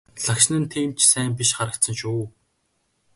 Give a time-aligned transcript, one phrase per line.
[0.25, 2.23] Лагшин нь тийм ч сайн биш харагдсан шүү.